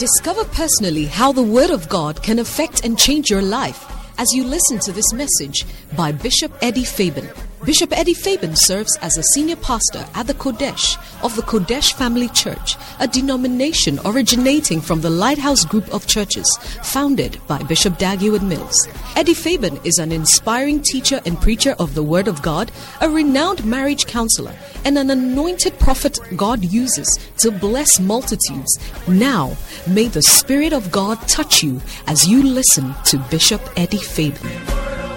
[0.00, 3.84] Discover personally how the Word of God can affect and change your life
[4.18, 7.28] as you listen to this message by Bishop Eddie Fabian.
[7.62, 12.28] Bishop Eddie Fabian serves as a senior pastor at the Kodesh of the Kodesh Family
[12.28, 18.88] Church, a denomination originating from the Lighthouse Group of Churches founded by Bishop Dag Heward-Mills.
[19.14, 23.62] Eddie Fabian is an inspiring teacher and preacher of the Word of God, a renowned
[23.66, 24.54] marriage counselor,
[24.86, 28.78] and an anointed prophet God uses to bless multitudes.
[29.06, 29.54] Now,
[29.86, 35.09] may the Spirit of God touch you as you listen to Bishop Eddie Fabian.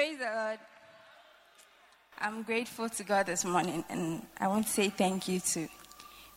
[0.00, 0.58] Praise the Lord.
[2.18, 5.68] I'm grateful to God this morning, and I want to say thank you to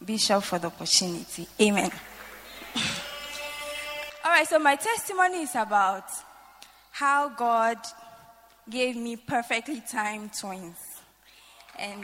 [0.03, 1.47] Bishop for the opportunity.
[1.61, 1.89] Amen.
[4.25, 6.03] All right, so my testimony is about
[6.91, 7.77] how God
[8.69, 10.75] gave me perfectly timed twins.
[11.79, 12.03] And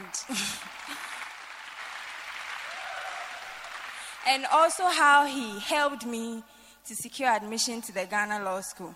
[4.28, 6.42] and also how he helped me
[6.86, 8.94] to secure admission to the Ghana Law School.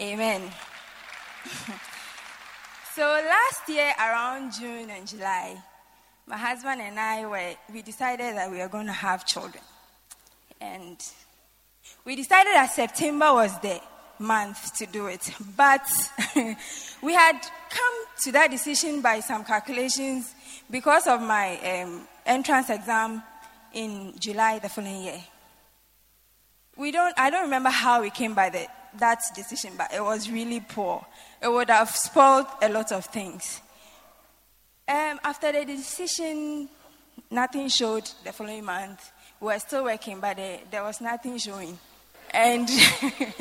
[0.00, 0.50] Amen.
[2.94, 5.56] so last year around June and July,
[6.26, 9.62] my husband and I were we decided that we were going to have children.
[10.60, 10.98] And
[12.04, 13.80] we decided that September was the
[14.18, 15.30] month to do it.
[15.56, 15.86] But
[17.02, 20.34] we had come to that decision by some calculations
[20.70, 23.22] because of my um, entrance exam
[23.72, 25.20] in July the following year.
[26.76, 28.66] We don't, I don't remember how we came by the,
[28.98, 31.04] that decision, but it was really poor.
[31.42, 33.60] It would have spoiled a lot of things.
[34.88, 36.68] Um, after the decision,
[37.30, 39.12] nothing showed the following month.
[39.40, 41.78] We were still working, but there, was nothing showing.
[42.30, 42.68] And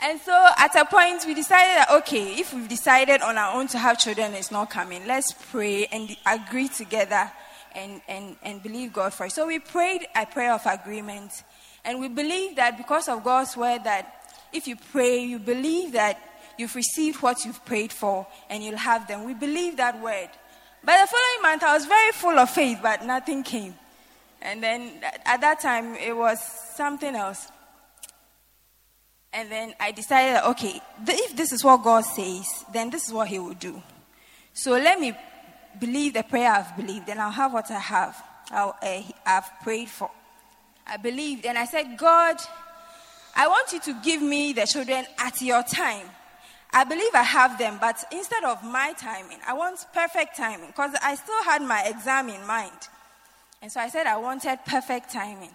[0.00, 3.66] And so at a point, we decided that, okay, if we've decided on our own
[3.68, 5.04] to have children, it's not coming.
[5.06, 7.30] Let's pray and agree together
[7.74, 9.32] and, and, and believe God for it.
[9.32, 11.42] So we prayed a prayer of agreement.
[11.88, 16.20] And we believe that because of God's word, that if you pray, you believe that
[16.58, 19.24] you've received what you've prayed for and you'll have them.
[19.24, 20.28] We believe that word.
[20.84, 23.74] But the following month, I was very full of faith, but nothing came.
[24.42, 26.38] And then at that time, it was
[26.76, 27.48] something else.
[29.32, 33.28] And then I decided, okay, if this is what God says, then this is what
[33.28, 33.82] He will do.
[34.52, 35.14] So let me
[35.80, 38.22] believe the prayer I've believed, and I'll have what I have.
[38.50, 40.10] i uh, I've prayed for.
[40.88, 42.36] I believed, and I said, God,
[43.36, 46.06] I want you to give me the children at your time.
[46.72, 50.94] I believe I have them, but instead of my timing, I want perfect timing because
[51.02, 52.88] I still had my exam in mind.
[53.62, 55.50] And so I said I wanted perfect timing.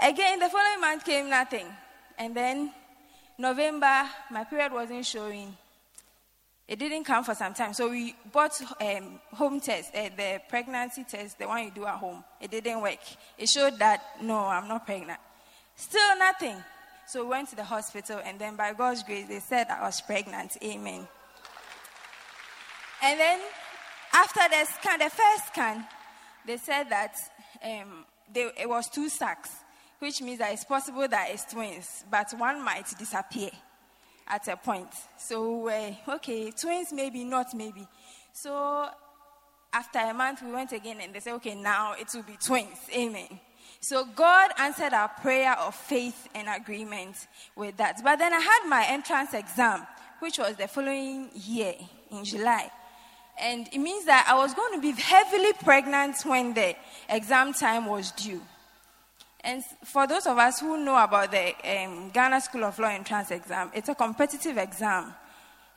[0.00, 1.66] Again, the following month came nothing.
[2.18, 2.72] And then
[3.38, 5.56] November, my period wasn't showing.
[6.70, 7.74] It didn't come for some time.
[7.74, 11.96] So we bought um, home test, uh, the pregnancy test, the one you do at
[11.96, 12.22] home.
[12.40, 13.00] It didn't work.
[13.36, 15.18] It showed that, no, I'm not pregnant.
[15.74, 16.54] Still nothing.
[17.08, 20.00] So we went to the hospital, and then by God's grace, they said I was
[20.00, 20.58] pregnant.
[20.62, 21.08] Amen.
[23.02, 23.40] And then
[24.12, 25.84] after the scan, the first scan,
[26.46, 27.16] they said that
[27.64, 29.50] um, they, it was two sacs
[29.98, 33.50] which means that it's possible that it's twins, but one might disappear
[34.30, 34.88] at a point.
[35.18, 37.86] So, uh, okay, twins maybe, not maybe.
[38.32, 38.88] So,
[39.72, 42.78] after a month, we went again and they said, okay, now it will be twins.
[42.94, 43.40] Amen.
[43.80, 47.26] So, God answered our prayer of faith and agreement
[47.56, 48.00] with that.
[48.02, 49.86] But then I had my entrance exam,
[50.20, 51.74] which was the following year
[52.10, 52.70] in July.
[53.40, 56.76] And it means that I was going to be heavily pregnant when the
[57.08, 58.42] exam time was due.
[59.42, 63.30] And for those of us who know about the um, Ghana School of Law entrance
[63.30, 65.14] exam, it's a competitive exam.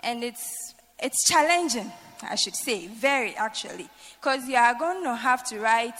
[0.01, 1.89] And it's, it's challenging,
[2.21, 3.89] I should say, very actually.
[4.19, 5.97] Because you are going to have to write,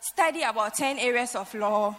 [0.00, 1.96] study about 10 areas of law.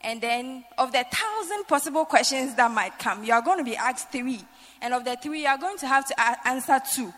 [0.00, 3.76] And then, of the thousand possible questions that might come, you are going to be
[3.76, 4.40] asked three.
[4.80, 7.12] And of the three, you are going to have to answer two.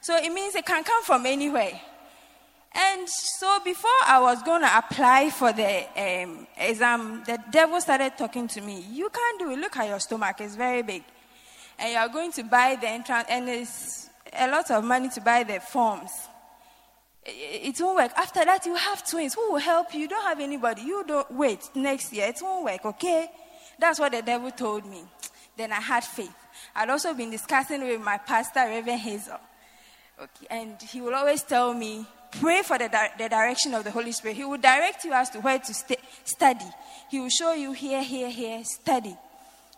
[0.00, 1.80] So it means it can come from anywhere.
[2.78, 8.12] And so before I was going to apply for the um, exam, the devil started
[8.18, 8.84] talking to me.
[8.90, 9.58] You can't do it.
[9.58, 11.02] Look at your stomach, it's very big.
[11.78, 15.20] And you are going to buy the entrance, and it's a lot of money to
[15.22, 16.10] buy the forms.
[17.24, 18.12] It, won't work.
[18.16, 19.34] After that, you have twins.
[19.34, 20.00] Who will help you?
[20.00, 20.82] You don't have anybody.
[20.82, 22.28] You don't wait next year.
[22.28, 23.30] It won't work, okay?
[23.78, 25.02] That's what the devil told me.
[25.56, 26.34] Then I had faith.
[26.74, 29.40] I'd also been discussing with my pastor, Reverend Hazel.
[30.18, 33.90] Okay, and he will always tell me, pray for the, di- the direction of the
[33.90, 34.36] Holy Spirit.
[34.36, 36.66] He will direct you as to where to st- study.
[37.10, 39.16] He will show you here, here, here, study.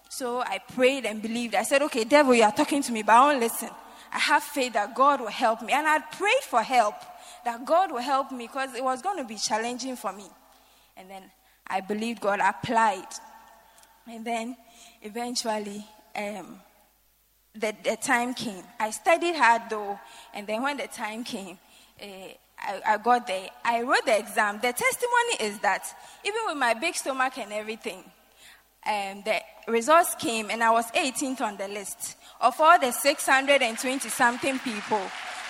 [0.08, 1.54] So I prayed and believed.
[1.54, 3.70] I said, okay, devil, you are talking to me, but I won't listen.
[4.12, 5.72] I have faith that God will help me.
[5.72, 6.94] And I prayed for help
[7.44, 10.24] that God will help me because it was going to be challenging for me.
[10.96, 11.24] And then
[11.66, 13.06] I believed God applied.
[14.10, 14.56] And then
[15.02, 15.84] eventually,
[16.16, 16.60] um,
[17.54, 18.62] the, the time came.
[18.78, 19.98] I studied hard though,
[20.32, 21.58] and then when the time came,
[22.02, 22.06] uh,
[22.60, 23.48] I, I, got there.
[23.64, 24.56] I wrote the exam.
[24.56, 25.84] The testimony is that
[26.24, 28.04] even with my big stomach and everything,
[28.86, 34.08] um, the results came, and I was 18th on the list of all the 620
[34.08, 35.02] something people.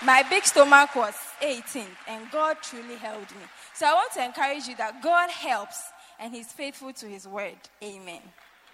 [0.02, 3.46] My big stomach was 18th, and God truly held me.
[3.74, 5.80] So I want to encourage you that God helps,
[6.18, 7.58] and He's faithful to His word.
[7.82, 8.20] Amen.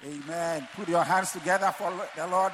[0.04, 0.68] Amen.
[0.74, 2.52] Put your hands together for the Lord.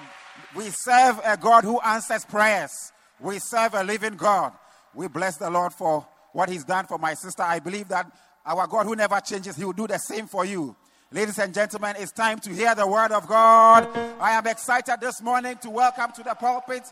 [0.54, 2.92] We serve a God who answers prayers.
[3.18, 4.52] We serve a living God.
[4.94, 7.42] We bless the Lord for what He's done for my sister.
[7.42, 8.10] I believe that
[8.44, 10.74] our God who never changes, He will do the same for you.
[11.12, 13.88] Ladies and gentlemen, it's time to hear the word of God.
[14.20, 16.84] I am excited this morning to welcome to the pulpit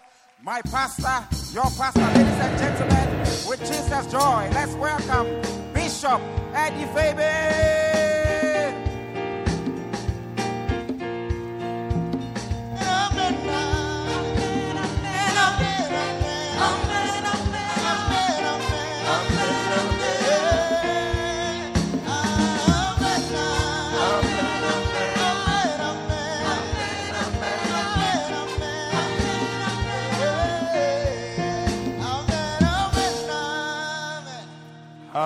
[0.43, 3.19] my pastor, your pastor, ladies and gentlemen,
[3.49, 4.49] with Jesus' joy.
[4.53, 6.21] Let's welcome Bishop
[6.55, 7.98] Eddie Fabian.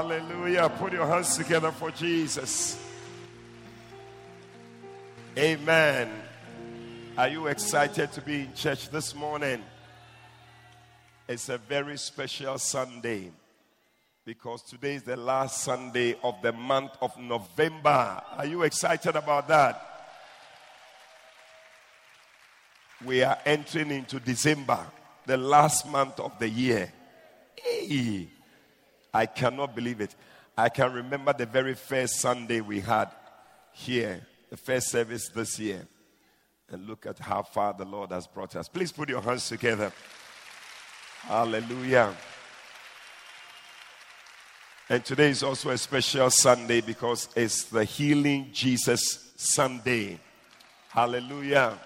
[0.02, 0.68] Hallelujah.
[0.68, 2.76] Put your hands together for Jesus.
[5.38, 6.10] Amen.
[7.16, 9.62] Are you excited to be in church this morning?
[11.28, 13.30] It's a very special Sunday
[14.24, 18.20] because today is the last Sunday of the month of November.
[18.36, 20.04] Are you excited about that?
[23.04, 24.80] We are entering into December,
[25.26, 26.92] the last month of the year.
[27.54, 28.41] Hey.
[29.12, 30.14] I cannot believe it.
[30.56, 33.10] I can remember the very first Sunday we had
[33.72, 35.86] here, the first service this year.
[36.70, 38.68] And look at how far the Lord has brought us.
[38.68, 39.92] Please put your hands together.
[41.20, 42.14] Hallelujah.
[44.88, 50.18] And today is also a special Sunday because it's the Healing Jesus Sunday.
[50.88, 51.78] Hallelujah.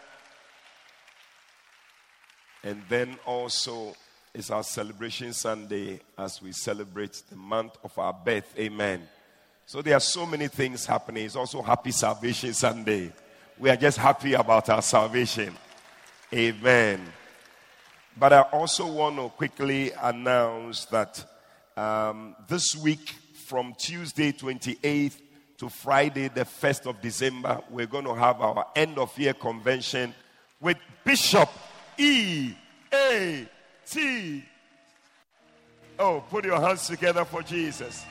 [2.64, 3.94] And then also
[4.37, 8.53] is our celebration Sunday as we celebrate the month of our birth.
[8.59, 9.09] Amen.
[9.65, 11.25] So there are so many things happening.
[11.25, 13.12] It's also Happy Salvation Sunday.
[13.59, 15.56] We are just happy about our salvation.
[16.35, 17.00] Amen.
[18.19, 21.25] But I also want to quickly announce that
[21.75, 23.15] um, this week,
[23.47, 25.19] from Tuesday 28th
[25.56, 30.15] to Friday, the 1st of December, we're going to have our end of year convention
[30.61, 31.49] with Bishop
[31.97, 32.53] E.
[32.93, 33.49] A.
[33.91, 34.44] T.
[35.99, 38.05] Oh, put your hands together for Jesus.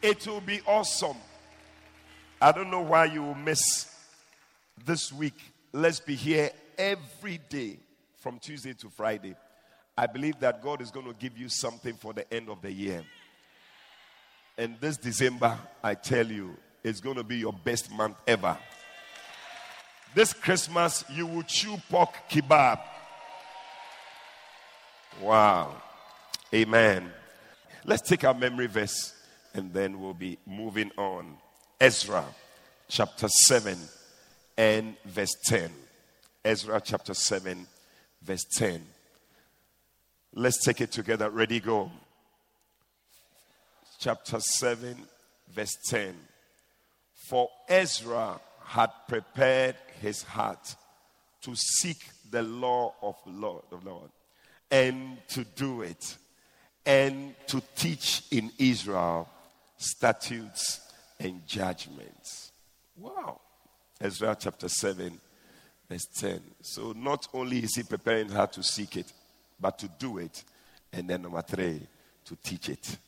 [0.00, 1.16] It will be awesome.
[2.40, 3.92] I don't know why you will miss
[4.86, 5.38] this week.
[5.72, 7.78] Let's be here every day
[8.20, 9.34] from Tuesday to Friday.
[9.96, 12.72] I believe that God is going to give you something for the end of the
[12.72, 13.02] year.
[14.56, 18.56] And this December, I tell you, it's going to be your best month ever.
[20.14, 22.80] This Christmas, you will chew pork kebab.
[25.20, 25.82] Wow.
[26.54, 27.10] Amen.
[27.84, 29.14] Let's take our memory verse
[29.54, 31.36] and then we'll be moving on.
[31.80, 32.24] Ezra
[32.88, 33.76] chapter 7
[34.56, 35.70] and verse 10.
[36.44, 37.66] Ezra chapter 7,
[38.22, 38.82] verse 10.
[40.34, 41.30] Let's take it together.
[41.30, 41.90] Ready, go.
[43.98, 44.96] Chapter 7,
[45.52, 46.14] verse 10.
[47.28, 50.76] For Ezra had prepared his heart
[51.40, 54.10] to seek the law of Lord, the Lord
[54.70, 56.18] and to do it
[56.84, 59.26] and to teach in Israel
[59.78, 60.80] statutes
[61.18, 62.52] and judgments.
[62.98, 63.40] Wow.
[63.98, 65.18] Ezra chapter 7,
[65.88, 66.40] verse 10.
[66.60, 69.10] So not only is he preparing her to seek it,
[69.58, 70.44] but to do it.
[70.92, 71.80] And then number three,
[72.26, 72.98] to teach it.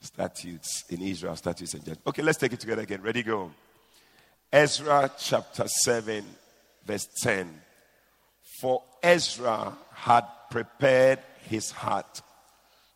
[0.00, 2.06] Statutes in Israel, statutes and judgments.
[2.08, 3.00] Okay, let's take it together again.
[3.02, 3.52] Ready, go.
[4.54, 6.24] Ezra chapter 7,
[6.86, 7.60] verse 10.
[8.60, 11.18] For Ezra had prepared
[11.48, 12.22] his heart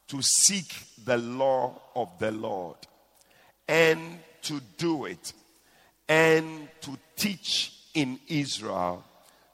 [0.06, 0.72] to seek
[1.04, 2.76] the law of the Lord
[3.66, 5.32] and to do it
[6.08, 9.04] and to teach in Israel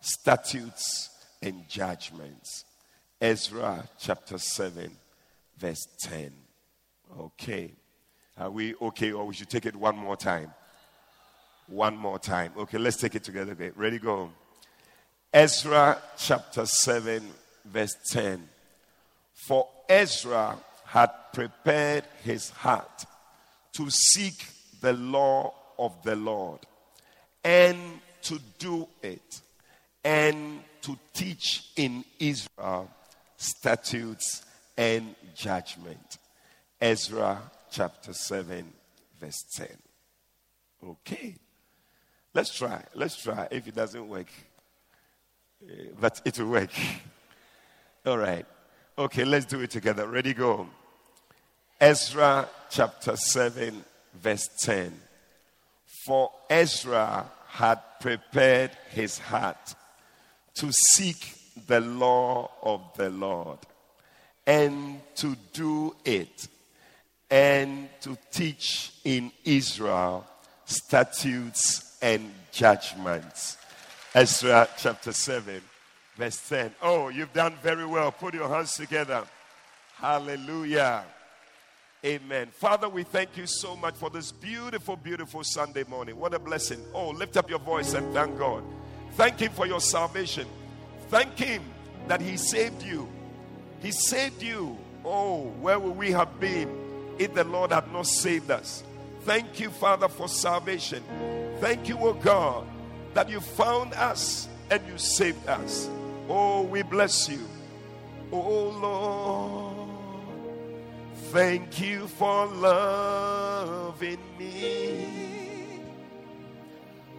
[0.02, 1.08] statutes
[1.40, 2.66] and judgments.
[3.18, 4.94] Ezra chapter 7,
[5.56, 6.34] verse 10.
[7.18, 7.73] Okay.
[8.37, 10.52] Are we okay, or we should take it one more time?
[11.66, 12.52] One more time.
[12.56, 13.52] Okay, let's take it together.
[13.52, 14.30] Okay, ready, go.
[15.33, 17.23] Ezra chapter 7,
[17.64, 18.49] verse 10.
[19.33, 23.04] For Ezra had prepared his heart
[23.73, 24.47] to seek
[24.80, 26.61] the law of the Lord
[27.42, 27.78] and
[28.23, 29.40] to do it
[30.04, 32.90] and to teach in Israel
[33.37, 34.44] statutes
[34.76, 36.18] and judgment.
[36.80, 37.40] Ezra
[37.71, 38.73] chapter 7,
[39.18, 39.68] verse 10.
[40.87, 41.35] Okay.
[42.35, 42.83] Let's try.
[42.95, 43.47] Let's try.
[43.50, 44.26] If it doesn't work,
[45.62, 46.71] uh, but it will work.
[48.07, 48.45] All right.
[48.99, 50.07] Okay, let's do it together.
[50.09, 50.69] Ready, go.
[51.81, 55.00] Ezra chapter 7, verse 10.
[56.05, 59.75] For Ezra had prepared his heart
[60.55, 61.37] to seek
[61.69, 63.59] the law of the Lord
[64.45, 66.49] and to do it
[67.31, 70.26] and to teach in Israel
[70.64, 73.56] statutes and judgments.
[74.14, 75.62] Ezra chapter 7,
[76.18, 76.75] verse 10.
[76.82, 78.12] Oh, you've done very well.
[78.12, 79.25] Put your hands together.
[79.94, 81.02] Hallelujah.
[82.04, 82.49] Amen.
[82.49, 86.18] Father, we thank you so much for this beautiful, beautiful Sunday morning.
[86.18, 86.78] What a blessing.
[86.92, 88.62] Oh, lift up your voice and thank God.
[89.12, 90.46] Thank Him for your salvation.
[91.08, 91.62] Thank Him
[92.06, 93.08] that He saved you.
[93.80, 94.76] He saved you.
[95.06, 96.68] Oh, where would we have been
[97.18, 98.84] if the Lord had not saved us?
[99.23, 101.02] Thank you, Father, for salvation.
[101.64, 102.66] Thank you, oh God,
[103.14, 105.88] that you found us and you saved us.
[106.28, 107.40] Oh, we bless you.
[108.30, 109.88] Oh, Lord.
[111.33, 115.80] Thank you for loving me.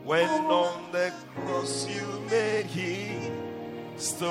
[0.03, 2.67] When on the cross you made
[3.97, 4.27] history.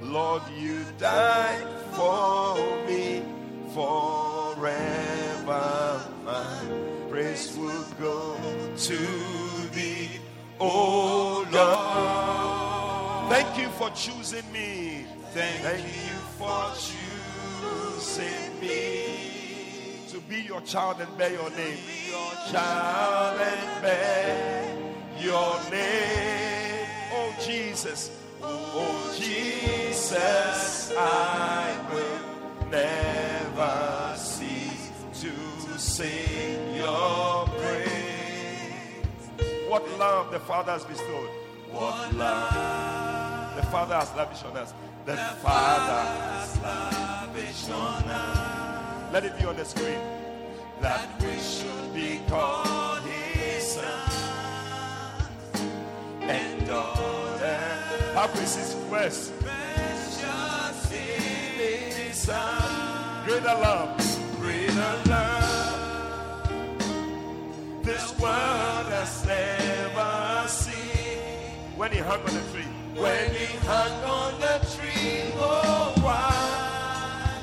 [0.00, 2.54] Lord, you died for
[2.86, 3.24] me
[3.74, 4.46] forever.
[6.24, 8.36] My praise will go
[8.76, 8.96] to
[9.72, 10.08] thee,
[10.60, 13.30] oh Lord.
[13.30, 15.06] Thank you for choosing me.
[15.32, 21.78] Thank, Thank you for choosing me to be your child and bear your name.
[21.86, 24.76] Be your child and bear
[25.18, 26.86] your name.
[27.12, 28.10] Oh Jesus,
[28.42, 37.88] oh, oh Jesus, I will never cease to sing your praise.
[39.68, 41.30] What love the Father has bestowed.
[41.70, 44.72] What love the Father has lavished on us
[45.06, 49.12] the Father has lavished on us.
[49.12, 50.00] Let it be on the screen.
[50.80, 54.50] That we should be called His sons
[56.22, 58.14] and daughters.
[58.14, 59.32] How precious West.
[59.40, 63.24] Precious in His Son.
[63.24, 63.96] Greater love.
[64.40, 65.05] Greater love.
[67.96, 71.18] This world has never seen.
[71.76, 75.30] When He hung on the tree when he hung on the tree.
[75.36, 77.38] Oh, why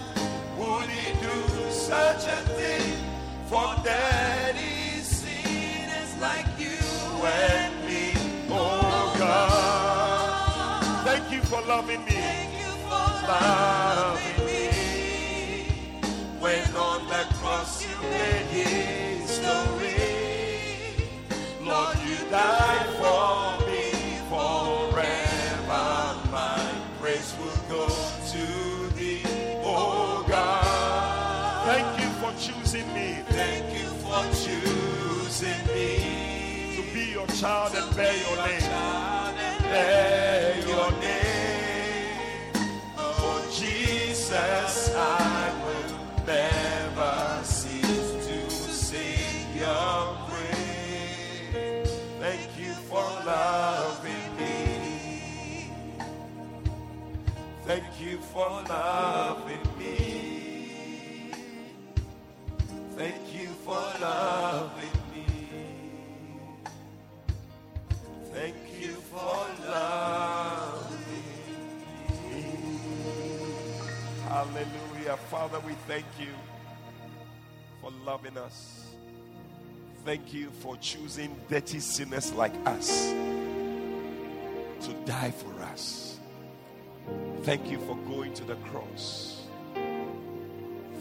[0.58, 2.98] would he do such a thing
[3.46, 6.80] for daddy's sinners like you
[7.24, 8.14] and me?
[8.50, 12.12] Oh, God, thank you for loving me.
[12.12, 14.70] Thank you for loving me.
[16.40, 19.83] When on the cross you made history,
[37.44, 38.70] child and bear your name.
[39.64, 42.54] Bear your name.
[42.96, 46.63] For Jesus, I will never
[57.66, 61.32] Thank you for loving me.
[62.98, 65.26] Thank you for loving me.
[68.34, 72.44] Thank you for loving me.
[74.28, 75.18] Hallelujah.
[75.32, 76.34] Father, we thank you
[77.82, 78.88] for loving us.
[80.04, 83.12] Thank you for choosing dirty sinners like us
[84.82, 86.13] to die for us.
[87.44, 89.44] Thank you for going to the cross.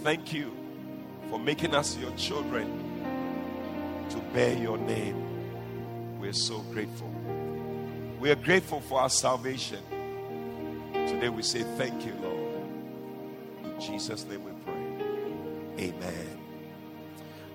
[0.02, 0.52] Thank you
[1.30, 6.20] for making us your children to bear your name.
[6.20, 7.10] We're so grateful.
[8.20, 9.80] We are grateful for our salvation.
[10.92, 13.74] Today we say thank you, Lord.
[13.74, 15.86] In Jesus' name we pray.
[15.86, 16.38] Amen.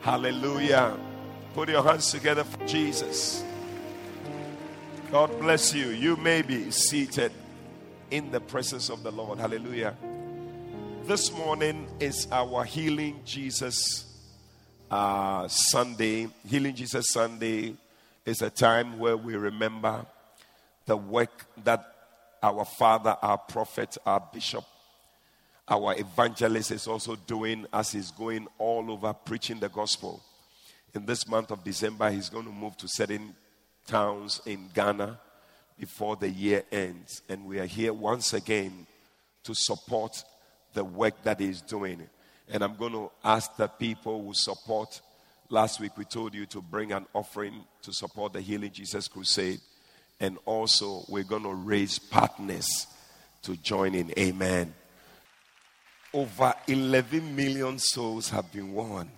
[0.02, 0.98] Hallelujah.
[1.54, 3.44] Put your hands together for Jesus.
[5.12, 5.88] God bless you.
[5.90, 7.32] You may be seated.
[8.12, 9.40] In the presence of the Lord.
[9.40, 9.96] Hallelujah.
[11.06, 14.06] This morning is our Healing Jesus
[14.90, 16.28] uh, Sunday.
[16.48, 17.76] Healing Jesus Sunday
[18.26, 20.06] is a time where we remember
[20.86, 21.94] the work that
[22.42, 24.64] our father, our prophet, our bishop,
[25.68, 30.24] our evangelist is also doing as he's going all over preaching the gospel.
[30.94, 33.36] In this month of December, he's going to move to certain
[33.86, 35.20] towns in Ghana
[35.80, 37.22] before the year ends.
[37.30, 38.88] And we are here once again
[39.44, 40.24] to support
[40.74, 42.08] the work that he's doing.
[42.50, 45.02] And I'm going to ask the people who support.
[45.50, 49.60] Last week we told you to bring an offering to support the Healing Jesus Crusade.
[50.20, 52.88] And also, we're going to raise partners
[53.44, 54.12] to join in.
[54.18, 54.74] Amen.
[56.14, 59.12] Over 11 million souls have been won.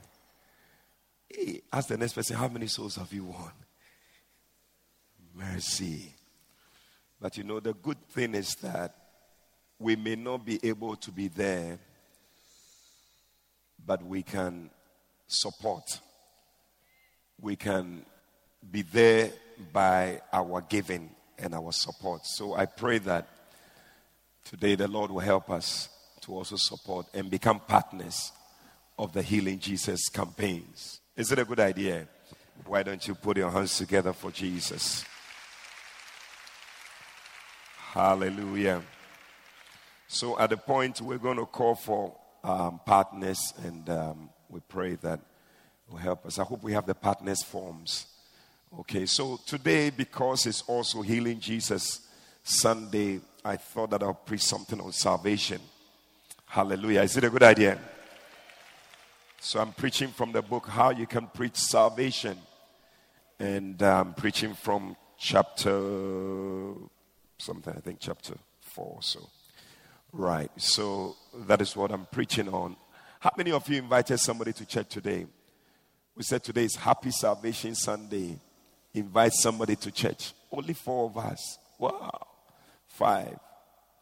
[1.29, 3.51] Hey, ask the next person, how many souls have you won?
[5.33, 6.15] Mercy.
[7.21, 8.95] But you know, the good thing is that
[9.77, 11.79] we may not be able to be there,
[13.85, 14.69] but we can
[15.27, 15.99] support.
[17.41, 18.05] We can
[18.71, 19.31] be there
[19.71, 22.25] by our giving and our support.
[22.25, 23.27] So I pray that
[24.43, 25.89] today the Lord will help us
[26.21, 28.31] to also support and become partners
[28.97, 30.99] of the Healing Jesus campaigns.
[31.15, 32.07] Is it a good idea?
[32.65, 35.05] Why don't you put your hands together for Jesus?
[37.93, 38.83] Hallelujah.
[40.07, 44.93] So, at the point we're going to call for um, partners, and um, we pray
[45.01, 45.19] that
[45.89, 46.37] will help us.
[46.37, 48.05] I hope we have the partners forms.
[48.81, 52.01] Okay, so today, because it's also Healing Jesus
[52.43, 55.59] Sunday, I thought that I'll preach something on salvation.
[56.45, 57.01] Hallelujah.
[57.01, 57.79] Is it a good idea?
[59.39, 62.37] So I'm preaching from the book How You Can Preach Salvation.
[63.39, 66.73] And I'm preaching from chapter
[67.39, 69.29] something, I think chapter 4 so.
[70.11, 70.49] Right.
[70.57, 71.15] So
[71.47, 72.75] that is what I'm preaching on.
[73.19, 75.25] How many of you invited somebody to church today?
[76.15, 78.39] We said today is Happy Salvation Sunday
[78.93, 80.33] invite somebody to church.
[80.51, 81.57] Only four of us.
[81.77, 82.27] Wow.
[82.87, 83.37] Five,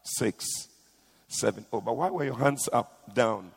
[0.02, 0.68] six,
[1.28, 1.64] seven.
[1.72, 3.50] Oh, but why were your hands up, down?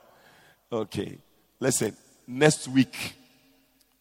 [0.72, 1.18] Okay.
[1.60, 1.96] Listen,
[2.28, 3.16] next week,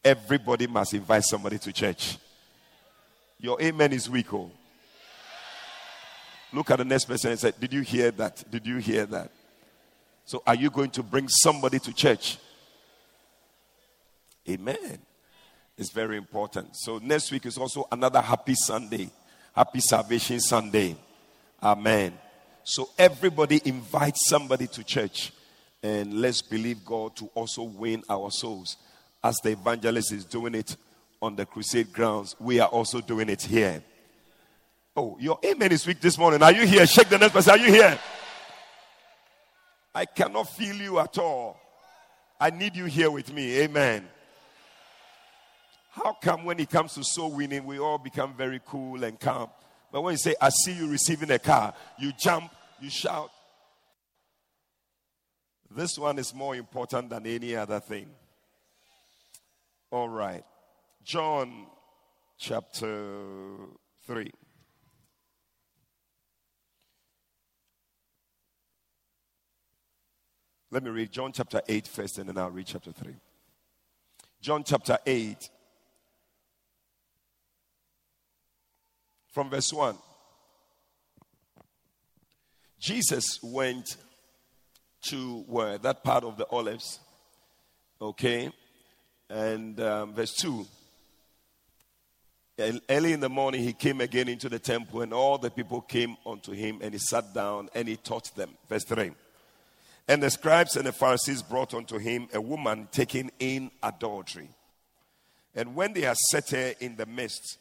[0.05, 2.19] everybody must invite somebody to church.
[3.39, 4.51] Your amen is weak, oh.
[6.53, 8.45] Look at the next person and say, Did you hear that?
[8.51, 9.31] Did you hear that?
[10.25, 12.39] So, are you going to bring somebody to church?
[14.49, 14.99] Amen.
[15.81, 16.77] It's very important.
[16.77, 19.09] So next week is also another happy Sunday,
[19.55, 20.97] happy salvation Sunday.
[21.63, 22.13] Amen.
[22.65, 25.33] So everybody invite somebody to church
[25.83, 28.77] and let's believe God to also win our souls.
[29.25, 30.77] As the evangelist is doing it
[31.23, 33.83] on the crusade grounds, we are also doing it here.
[35.01, 36.43] Oh, your amen is weak this morning.
[36.43, 36.87] Are you here?
[36.87, 37.53] Shake the next person.
[37.53, 37.99] Are you here?
[39.95, 41.59] I cannot feel you at all.
[42.39, 43.61] I need you here with me.
[43.61, 44.07] Amen.
[45.93, 49.49] How come when it comes to soul winning, we all become very cool and calm?
[49.91, 53.31] But when you say, I see you receiving a car, you jump, you shout.
[55.75, 58.11] This one is more important than any other thing.
[59.91, 60.45] All right.
[61.03, 61.69] John
[62.39, 63.55] chapter
[64.07, 64.31] 3.
[70.73, 73.13] Let me read John chapter 8 first and then I'll read chapter 3.
[74.41, 75.51] John chapter 8
[79.33, 79.97] from verse 1.
[82.79, 83.97] Jesus went
[85.09, 85.77] to where?
[85.79, 87.01] That part of the olives.
[88.01, 88.53] Okay.
[89.29, 90.67] And um, verse 2.
[92.89, 96.17] early in the morning, he came again into the temple, and all the people came
[96.25, 98.51] unto him, and he sat down and he taught them.
[98.69, 99.11] Verse 3.
[100.11, 104.49] And the scribes and the Pharisees brought unto him a woman taken in adultery.
[105.55, 107.59] And when they had set her in the midst,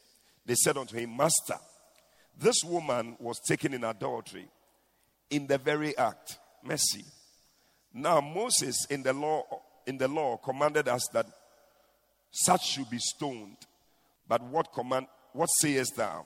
[0.47, 1.59] they said unto him, Master,
[2.39, 4.47] this woman was taken in adultery
[5.29, 6.39] in the very act.
[6.63, 7.05] Mercy.
[7.93, 9.43] Now Moses in the law
[9.85, 11.27] in the law commanded us that
[12.31, 13.57] such should be stoned.
[14.27, 16.25] But what command what sayest thou?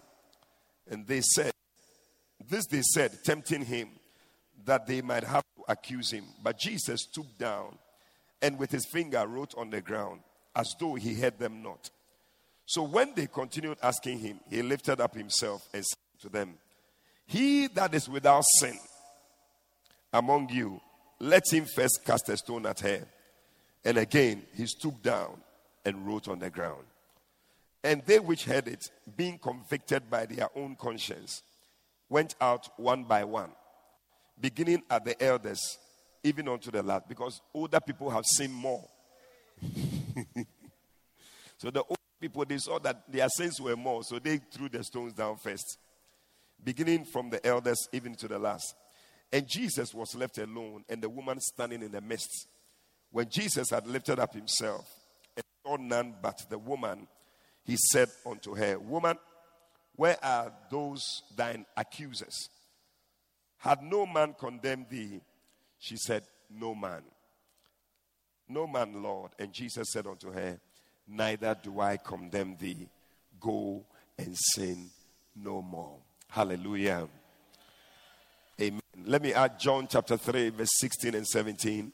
[0.89, 1.51] And they said,
[2.47, 3.89] This they said, tempting him,
[4.63, 6.26] that they might have accuse him.
[6.41, 7.78] But Jesus stooped down
[8.41, 10.19] and with his finger wrote on the ground,
[10.56, 11.89] as though he heard them not.
[12.65, 16.56] So when they continued asking him, he lifted up himself and said to them,
[17.26, 18.78] He that is without sin
[20.12, 20.80] among you,
[21.19, 23.06] let him first cast a stone at her.
[23.84, 25.41] And again he stooped down
[25.86, 26.84] and wrote on the ground.
[27.84, 28.86] And they which heard it,
[29.17, 31.41] being convicted by their own conscience,
[32.08, 33.52] went out one by one,
[34.43, 35.77] beginning at the elders,
[36.21, 38.86] even unto the last, because older people have seen more.
[41.58, 44.84] so the old people they saw that their sins were more, so they threw the
[44.84, 45.77] stones down first,
[46.62, 48.75] beginning from the elders even to the last.
[49.32, 52.47] And Jesus was left alone, and the woman standing in the midst.
[53.12, 54.86] When Jesus had lifted up himself
[55.38, 57.08] and saw none but the woman,
[57.63, 59.17] he said unto her, Woman,
[59.95, 62.49] where are those thine accusers?
[63.63, 65.21] Had no man condemned thee?
[65.80, 67.02] She said, No man.
[68.49, 69.32] No man, Lord.
[69.39, 70.60] And Jesus said unto her,
[71.08, 72.89] Neither do I condemn thee.
[73.39, 73.86] Go
[74.17, 74.89] and sin
[75.34, 75.95] no more.
[76.28, 77.08] Hallelujah.
[78.60, 78.82] Amen.
[79.06, 81.93] Let me add John chapter 3, verse 16 and 17.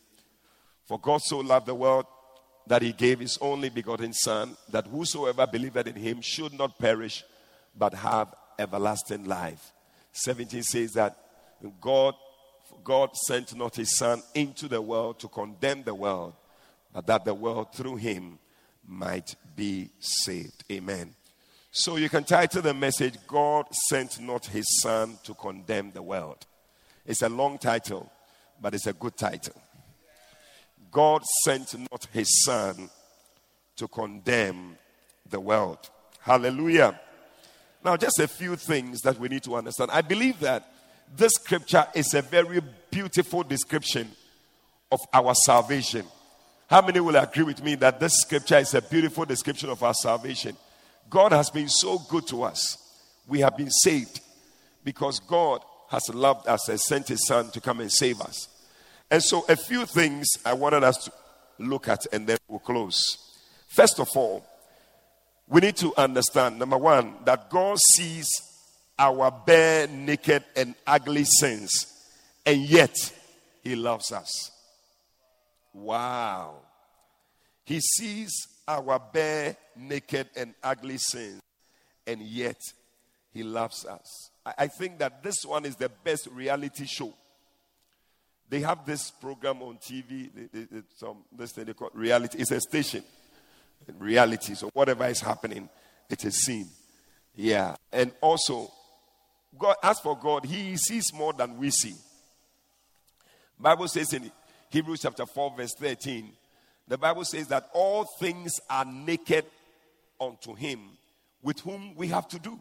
[0.87, 2.07] For God so loved the world
[2.65, 7.23] that he gave his only begotten Son, that whosoever believeth in him should not perish,
[7.77, 9.71] but have everlasting life.
[10.13, 11.15] 17 says that
[11.81, 12.15] God,
[12.83, 16.33] God sent not his Son into the world to condemn the world,
[16.93, 18.39] but that the world through him
[18.87, 20.63] might be saved.
[20.71, 21.13] Amen.
[21.71, 26.45] So you can title the message, God sent not his Son to condemn the world.
[27.05, 28.11] It's a long title,
[28.59, 29.55] but it's a good title.
[30.91, 32.89] God sent not his Son
[33.75, 34.77] to condemn
[35.29, 35.89] the world.
[36.19, 36.99] Hallelujah.
[37.83, 39.91] Now, just a few things that we need to understand.
[39.91, 40.69] I believe that
[41.15, 44.09] this scripture is a very beautiful description
[44.91, 46.05] of our salvation.
[46.69, 49.93] How many will agree with me that this scripture is a beautiful description of our
[49.93, 50.55] salvation?
[51.09, 52.77] God has been so good to us.
[53.27, 54.21] We have been saved
[54.83, 58.47] because God has loved us and sent his son to come and save us.
[59.09, 61.11] And so, a few things I wanted us to
[61.57, 63.17] look at and then we'll close.
[63.67, 64.45] First of all,
[65.47, 68.29] we need to understand number one, that God sees
[68.99, 71.87] our bare, naked, and ugly sins,
[72.45, 72.95] and yet
[73.63, 74.51] he loves us.
[75.73, 76.55] Wow.
[77.63, 78.31] He sees
[78.67, 81.41] our bare, naked, and ugly sins,
[82.05, 82.59] and yet
[83.31, 84.31] he loves us.
[84.57, 87.13] I think that this one is the best reality show.
[88.49, 90.29] They have this program on TV,
[90.97, 92.39] some this thing they call reality.
[92.39, 93.03] It's a station,
[93.99, 94.55] reality.
[94.55, 95.69] So whatever is happening,
[96.09, 96.67] it is seen.
[97.35, 98.71] Yeah, and also,
[99.57, 99.75] God.
[99.81, 101.95] As for God, He sees more than we see.
[103.59, 104.31] Bible says in
[104.69, 106.31] Hebrews chapter four, verse thirteen,
[106.87, 109.45] the Bible says that all things are naked
[110.19, 110.79] unto Him,
[111.41, 112.59] with whom we have to do.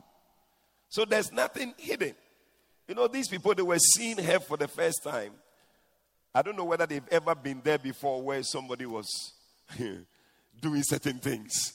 [0.88, 2.14] So there's nothing hidden.
[2.86, 5.32] You know, these people, they were seeing her for the first time.
[6.34, 9.32] I don't know whether they've ever been there before where somebody was
[10.60, 11.72] doing certain things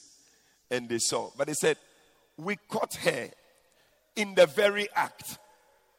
[0.70, 1.30] and they saw.
[1.36, 1.76] But they said,
[2.36, 3.28] We caught her
[4.16, 5.38] in the very act.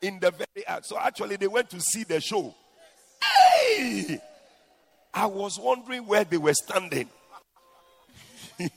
[0.01, 0.85] In the very act.
[0.85, 2.53] So actually, they went to see the show.
[3.23, 4.19] Hey!
[5.13, 7.09] I was wondering where they were standing.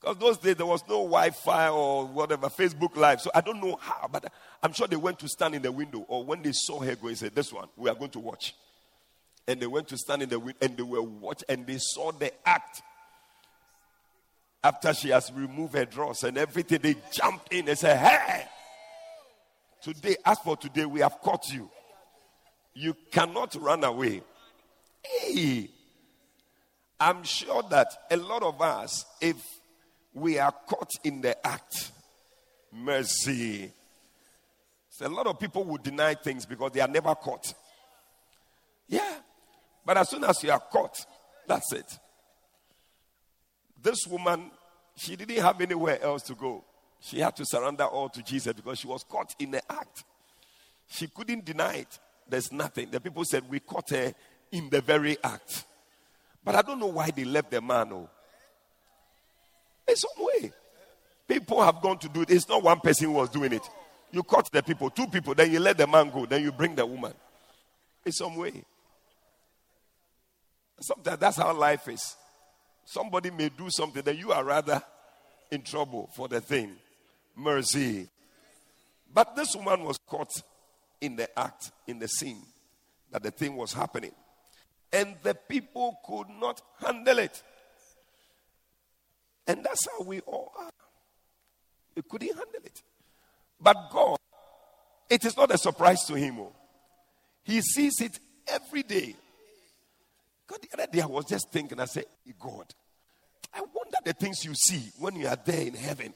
[0.00, 3.20] Because those days there was no Wi Fi or whatever, Facebook Live.
[3.20, 6.04] So I don't know how, but I'm sure they went to stand in the window.
[6.08, 8.54] Or when they saw her going, said, This one, we are going to watch.
[9.46, 12.12] And they went to stand in the window and they were watch and they saw
[12.12, 12.82] the act.
[14.62, 18.44] After she has removed her drawers and everything, they jumped in and said, Hey,
[19.82, 21.70] today, as for today, we have caught you.
[22.74, 24.22] You cannot run away.
[25.02, 25.70] Hey,
[26.98, 29.36] I'm sure that a lot of us, if
[30.12, 31.92] we are caught in the act.
[32.72, 33.72] Mercy.
[34.90, 37.54] So a lot of people would deny things because they are never caught.
[38.88, 39.14] Yeah.
[39.84, 41.04] But as soon as you are caught,
[41.46, 41.98] that's it.
[43.88, 44.50] This woman,
[44.96, 46.62] she didn't have anywhere else to go.
[47.00, 50.04] She had to surrender all to Jesus because she was caught in the act.
[50.88, 51.98] She couldn't deny it.
[52.28, 52.90] There's nothing.
[52.90, 54.12] The people said, We caught her
[54.52, 55.64] in the very act.
[56.44, 57.90] But I don't know why they left the man.
[57.94, 58.10] Oh.
[59.88, 60.52] In some way.
[61.26, 62.30] People have gone to do it.
[62.30, 63.62] It's not one person who was doing it.
[64.12, 66.74] You caught the people, two people, then you let the man go, then you bring
[66.74, 67.14] the woman.
[68.04, 68.64] In some way.
[70.78, 72.16] Sometimes that's how life is.
[72.90, 74.82] Somebody may do something that you are rather
[75.50, 76.74] in trouble for the thing.
[77.36, 78.08] Mercy.
[79.12, 80.32] But this woman was caught
[80.98, 82.40] in the act, in the scene,
[83.10, 84.12] that the thing was happening.
[84.90, 87.42] And the people could not handle it.
[89.46, 90.70] And that's how we all are.
[91.94, 92.82] We couldn't handle it.
[93.60, 94.16] But God,
[95.10, 96.40] it is not a surprise to Him.
[96.40, 96.52] Oh.
[97.42, 99.14] He sees it every day.
[100.48, 102.06] God, the other day I was just thinking, I said,
[102.40, 102.74] God,
[103.54, 106.12] I wonder the things you see when you are there in heaven.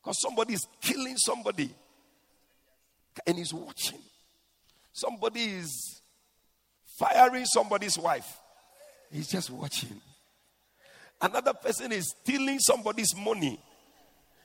[0.00, 1.70] Because somebody is killing somebody
[3.26, 3.98] and he's watching.
[4.92, 6.00] Somebody is
[6.98, 8.38] firing somebody's wife.
[9.12, 10.00] He's just watching.
[11.20, 13.60] Another person is stealing somebody's money.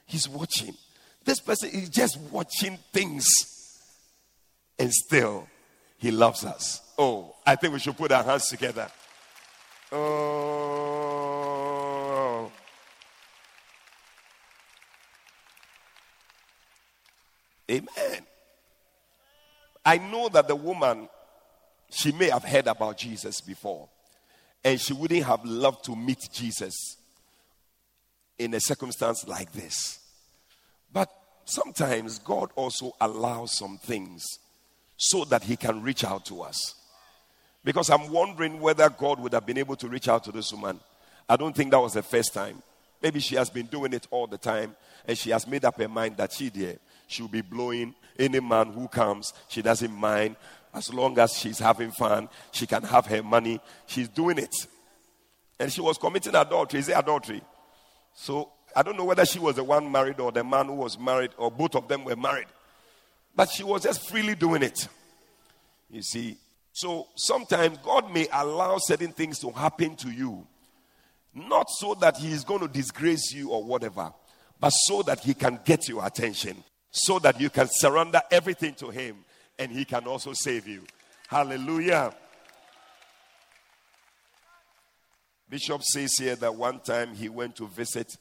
[0.05, 0.73] He's watching.
[1.23, 3.27] This person is just watching things.
[4.77, 5.47] And still,
[6.05, 6.81] he loves us.
[6.99, 8.87] Oh, I think we should put our hands together.
[9.91, 10.51] Oh.
[17.71, 18.21] Amen.
[19.83, 21.09] I know that the woman,
[21.89, 23.89] she may have heard about Jesus before,
[24.63, 26.97] and she wouldn't have loved to meet Jesus
[28.37, 30.01] in a circumstance like this.
[30.93, 31.09] But
[31.45, 34.37] sometimes God also allows some things
[34.97, 36.75] so that He can reach out to us.
[37.63, 40.79] Because I'm wondering whether God would have been able to reach out to this woman.
[41.27, 42.61] I don't think that was the first time.
[43.01, 44.75] Maybe she has been doing it all the time
[45.07, 46.79] and she has made up her mind that she did.
[47.07, 49.33] She'll be blowing any man who comes.
[49.47, 50.35] She doesn't mind.
[50.73, 53.59] As long as she's having fun, she can have her money.
[53.85, 54.53] She's doing it.
[55.59, 56.79] And she was committing adultery.
[56.79, 57.41] Is it adultery?
[58.13, 60.99] So I don't know whether she was the one married or the man who was
[60.99, 62.47] married or both of them were married.
[63.35, 64.87] But she was just freely doing it.
[65.89, 66.37] You see.
[66.71, 70.45] So sometimes God may allow certain things to happen to you.
[71.33, 74.11] Not so that He is going to disgrace you or whatever,
[74.59, 76.63] but so that He can get your attention.
[76.91, 79.17] So that you can surrender everything to Him
[79.57, 80.83] and he can also save you.
[81.27, 82.13] Hallelujah.
[85.49, 88.17] Bishop says here that one time he went to visit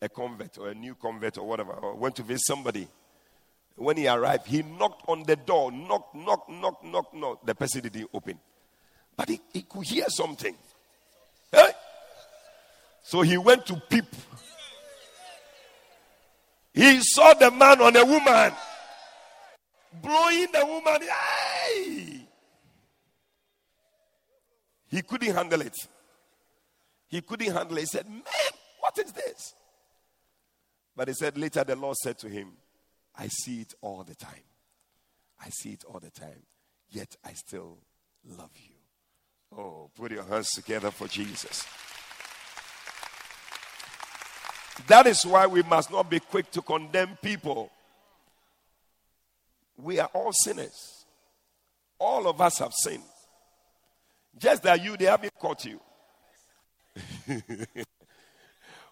[0.00, 2.88] a convert or a new convert or whatever, or went to visit somebody.
[3.76, 7.44] When he arrived, he knocked on the door, knock, knock, knock, knock, knock.
[7.44, 8.38] The person didn't open.
[9.16, 10.54] But he, he could hear something.
[11.50, 11.70] Hey?
[13.02, 14.06] So he went to peep.
[16.72, 18.52] He saw the man on a woman
[20.02, 21.00] blowing the woman.
[21.08, 22.26] Hey!
[24.88, 25.76] He couldn't handle it.
[27.08, 27.80] He couldn't handle it.
[27.80, 28.22] He said, Man,
[28.80, 29.54] what is this?
[30.96, 32.52] But he said, Later the Lord said to him,
[33.16, 34.44] I see it all the time.
[35.40, 36.42] I see it all the time.
[36.90, 37.78] Yet I still
[38.24, 39.58] love you.
[39.58, 41.64] Oh, put your hands together for Jesus.
[44.88, 47.70] That is why we must not be quick to condemn people.
[49.76, 51.06] We are all sinners.
[51.98, 53.02] All of us have sinned.
[54.36, 55.80] Just that you, they haven't caught you.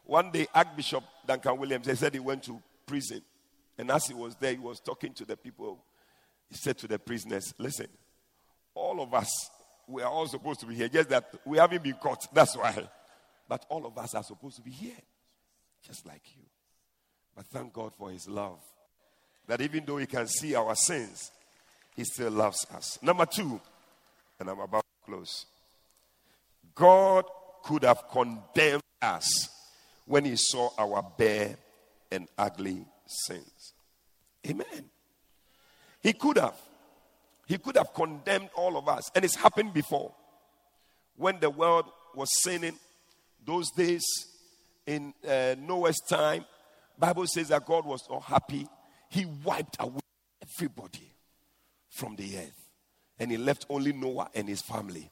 [0.05, 3.23] One day, Archbishop Duncan Williams, he said he went to prison.
[3.83, 5.77] And as he was there, he was talking to the people.
[6.49, 7.89] He said to the prisoners, Listen,
[8.77, 9.29] all of us,
[9.89, 12.33] we are all supposed to be here, just that we haven't been caught.
[12.33, 12.89] That's why.
[13.49, 15.01] But all of us are supposed to be here,
[15.85, 16.45] just like you.
[17.35, 18.61] But thank God for his love
[19.49, 21.33] that even though he can see our sins,
[21.97, 23.01] he still loves us.
[23.03, 23.61] Number two,
[24.39, 25.47] and I'm about to close.
[26.73, 27.25] God
[27.65, 29.49] could have condemned us
[30.07, 31.57] when he saw our bare
[32.13, 32.87] and ugly
[33.27, 33.75] sins.
[34.47, 34.91] Amen.
[36.03, 36.57] He could have.
[37.47, 39.11] He could have condemned all of us.
[39.15, 40.13] And it's happened before.
[41.17, 42.79] When the world was sinning,
[43.45, 44.03] those days
[44.87, 46.45] in uh, Noah's time,
[46.99, 48.67] Bible says that God was not happy
[49.13, 50.01] he wiped away
[50.41, 51.13] everybody
[51.91, 52.69] from the earth.
[53.19, 55.11] And he left only Noah and his family.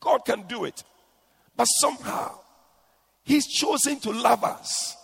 [0.00, 0.82] God can do it.
[1.56, 2.40] But somehow,
[3.22, 4.96] he's chosen to love us.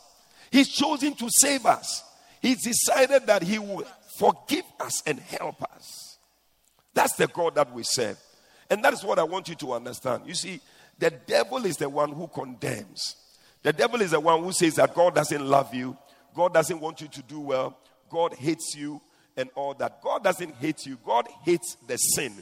[0.51, 2.03] He's chosen to save us.
[2.41, 3.87] He's decided that he will
[4.19, 6.19] forgive us and help us.
[6.95, 8.19] That's the God that we serve.
[8.71, 10.25] And that is what I want you to understand.
[10.27, 10.61] You see,
[10.99, 13.17] the devil is the one who condemns.
[13.63, 15.97] The devil is the one who says that God doesn't love you,
[16.35, 17.77] God doesn't want you to do well,
[18.11, 19.01] God hates you
[19.37, 20.03] and all that.
[20.03, 22.33] God doesn't hate you, God hates the sin,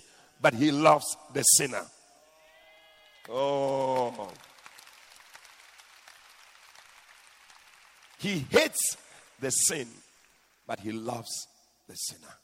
[0.40, 1.82] but He loves the sinner.
[3.28, 4.30] Oh.
[8.18, 8.96] He hates
[9.40, 9.88] the sin,
[10.66, 11.48] but He loves
[11.88, 12.34] the sinner.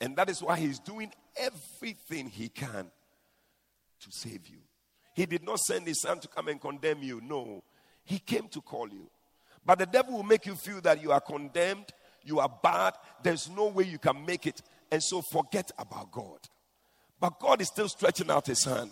[0.00, 2.90] And that is why He's doing everything He can
[4.00, 4.58] to save you.
[5.14, 7.20] He did not send His Son to come and condemn you.
[7.22, 7.62] No,
[8.04, 9.08] He came to call you.
[9.66, 11.86] But the devil will make you feel that you are condemned
[12.24, 14.62] you are bad, there's no way you can make it.
[14.90, 16.38] And so forget about God.
[17.20, 18.90] But God is still stretching out his hand.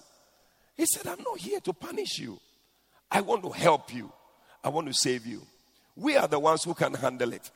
[0.74, 2.38] He said, I'm not here to punish you.
[3.11, 4.12] I want to help you.
[4.62, 5.46] I want to save you.
[5.96, 7.50] We are the ones who can handle it.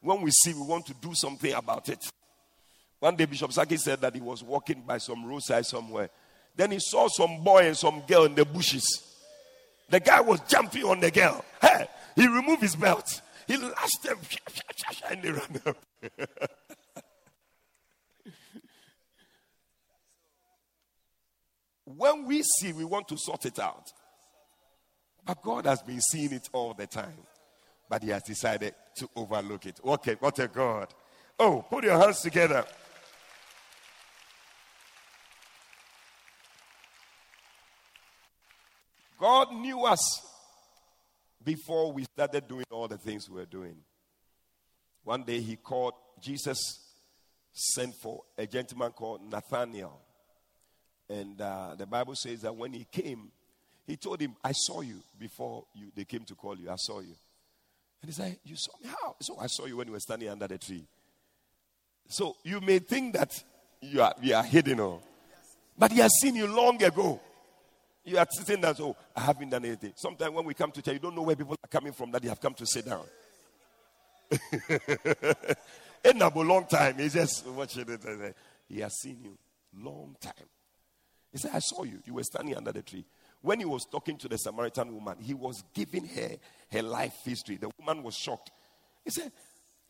[0.00, 2.04] When we see we want to do something about it.
[2.98, 6.08] One day, Bishop Sackey said that he was walking by some roadside somewhere.
[6.54, 8.84] Then he saw some boy and some girl in the bushes.
[9.90, 11.44] The guy was jumping on the girl.
[11.60, 13.20] Hey, he removed his belt.
[13.46, 14.18] He lashed them
[15.10, 15.60] and they ran
[21.84, 23.90] when we see, we want to sort it out.
[25.24, 27.14] But God has been seeing it all the time.
[27.92, 29.78] But He has decided to overlook it.
[29.84, 30.88] Okay, what a God.
[31.38, 32.64] Oh, put your hands together.
[39.20, 40.22] God knew us
[41.44, 43.76] before we started doing all the things we were doing.
[45.04, 46.58] One day he called, Jesus
[47.52, 50.00] sent for a gentleman called Nathaniel.
[51.10, 53.30] And uh, the Bible says that when he came,
[53.86, 56.70] he told him, I saw you before you, they came to call you.
[56.70, 57.16] I saw you.
[58.02, 58.88] And he said, You saw me?
[58.88, 59.16] How?
[59.20, 60.84] So oh, I saw you when you were standing under the tree.
[62.08, 63.32] So you may think that
[63.80, 65.00] you are, you are hidden, or,
[65.78, 67.20] but he has seen you long ago.
[68.04, 69.92] You are sitting there, so oh, I haven't done anything.
[69.94, 72.20] Sometimes when we come to church, you don't know where people are coming from that
[72.20, 73.04] they have come to sit down.
[76.04, 78.34] In a long time, he's just watching it.
[78.68, 79.38] He has seen you
[79.80, 80.32] long time.
[81.30, 82.00] He said, I saw you.
[82.04, 83.04] You were standing under the tree.
[83.42, 86.30] When he was talking to the Samaritan woman, he was giving her
[86.70, 87.56] her life history.
[87.56, 88.50] The woman was shocked.
[89.04, 89.32] He said,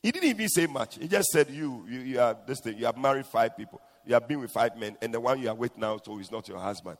[0.03, 0.97] he didn't even say much.
[0.99, 4.15] He just said, You, you, you are this thing, you have married five people, you
[4.15, 6.49] have been with five men, and the one you are with now, so is not
[6.49, 6.99] your husband.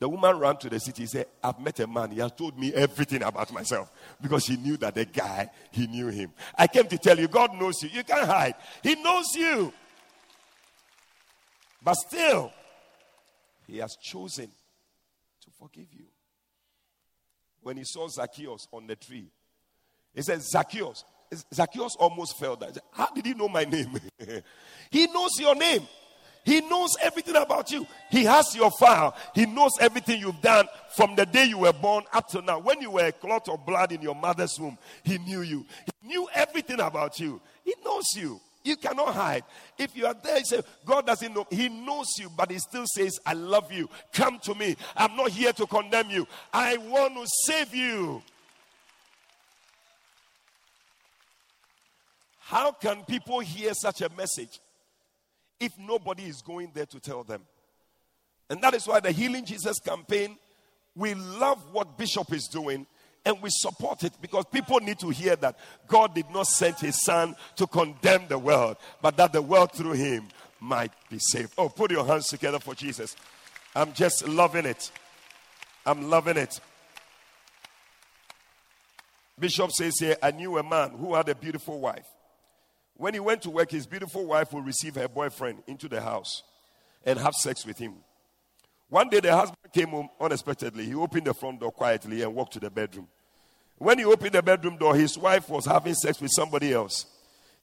[0.00, 1.02] The woman ran to the city.
[1.02, 2.10] He said, I've met a man.
[2.10, 6.08] He has told me everything about myself because he knew that the guy, he knew
[6.08, 6.32] him.
[6.56, 7.90] I came to tell you, God knows you.
[7.90, 8.54] You can't hide.
[8.82, 9.74] He knows you.
[11.82, 12.50] But still,
[13.66, 14.50] he has chosen
[15.60, 16.06] forgive you.
[17.62, 19.26] When he saw Zacchaeus on the tree,
[20.14, 21.04] he said, Zacchaeus.
[21.54, 22.72] Zacchaeus almost fell down.
[22.90, 24.00] How did he know my name?
[24.90, 25.86] he knows your name.
[26.44, 27.86] He knows everything about you.
[28.10, 29.14] He has your file.
[29.34, 32.58] He knows everything you've done from the day you were born up to now.
[32.58, 35.66] When you were a clot of blood in your mother's womb, he knew you.
[36.00, 37.40] He knew everything about you.
[37.62, 38.40] He knows you.
[38.62, 39.44] You cannot hide.
[39.78, 41.46] If you are there, you say, God doesn't know.
[41.50, 43.88] He knows you, but He still says, I love you.
[44.12, 44.76] Come to me.
[44.96, 46.26] I'm not here to condemn you.
[46.52, 48.22] I want to save you.
[52.38, 54.60] How can people hear such a message
[55.60, 57.42] if nobody is going there to tell them.
[58.48, 60.36] And that is why the Healing Jesus campaign,
[60.96, 62.86] we love what Bishop is doing
[63.24, 67.02] and we support it because people need to hear that God did not send his
[67.02, 70.28] son to condemn the world, but that the world through him
[70.60, 71.52] might be saved.
[71.58, 73.16] Oh, put your hands together for Jesus.
[73.74, 74.90] I'm just loving it.
[75.84, 76.60] I'm loving it.
[79.38, 82.06] Bishop says here, I knew a man who had a beautiful wife.
[82.96, 86.42] When he went to work, his beautiful wife would receive her boyfriend into the house
[87.04, 87.94] and have sex with him.
[88.90, 90.84] One day, the husband came home unexpectedly.
[90.84, 93.08] He opened the front door quietly and walked to the bedroom.
[93.78, 97.06] When he opened the bedroom door, his wife was having sex with somebody else.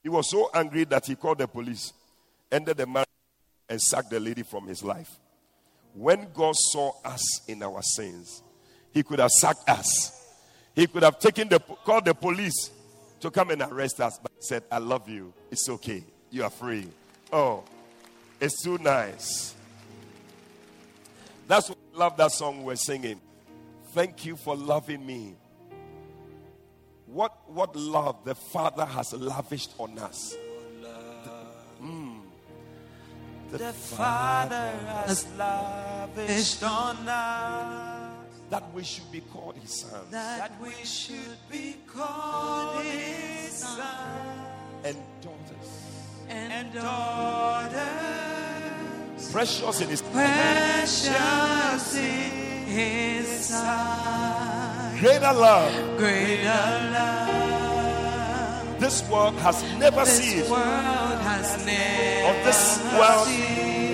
[0.01, 1.93] He was so angry that he called the police,
[2.51, 3.07] ended the marriage,
[3.69, 5.11] and sacked the lady from his life.
[5.93, 8.41] When God saw us in our sins,
[8.93, 10.25] he could have sacked us.
[10.73, 12.71] He could have taken the called the police
[13.19, 15.33] to come and arrest us, but said, I love you.
[15.51, 16.03] It's okay.
[16.31, 16.87] You are free.
[17.33, 17.63] Oh,
[18.39, 19.55] it's too nice.
[21.47, 23.21] That's what I love that song we're singing.
[23.93, 25.35] Thank you for loving me.
[27.05, 30.35] What, what love the Father has lavished on us.
[30.81, 32.19] The, mm,
[33.51, 34.73] the, the Father
[35.05, 38.13] has lavished on us
[38.49, 40.11] that we should be called his sons.
[40.11, 43.81] That we should be called his sons.
[44.83, 45.81] And daughters.
[46.29, 48.36] And daughters.
[49.31, 54.97] Precious in his Precious in his sight.
[54.99, 55.97] Greater love.
[55.97, 58.79] Greater love.
[58.79, 60.39] This world has never this seen.
[60.39, 63.27] This world has never Or this world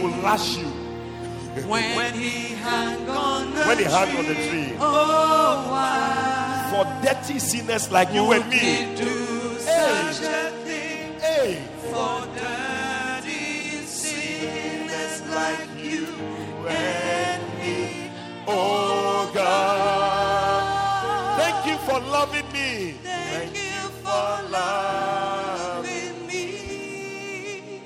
[0.03, 0.73] will lash you
[1.67, 4.75] when, when he hung on the when he hung tree, on the tree.
[4.79, 6.33] Oh, why
[6.71, 8.95] for dirty sinners like you and me.
[8.95, 10.11] Do hey.
[10.11, 11.61] such a thing hey.
[11.91, 12.62] for dirty
[16.75, 18.09] and me.
[18.47, 22.95] Oh God, thank you for loving me.
[23.03, 27.81] Thank, thank you for loving me.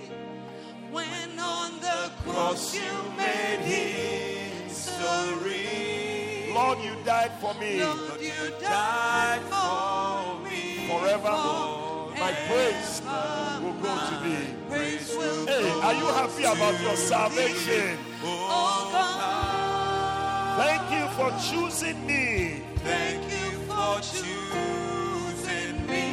[0.91, 3.85] When on the cross you made history.
[6.53, 7.79] Lord, you died for me.
[7.83, 10.87] Lord, you died for me.
[10.89, 11.31] Forever,
[12.19, 13.01] my praise
[13.61, 14.47] will go to thee.
[14.69, 14.97] Hey,
[15.81, 17.97] are you happy about your salvation?
[18.23, 20.57] Oh God.
[20.57, 22.61] Thank you for choosing me.
[22.77, 26.07] Thank you for choosing me.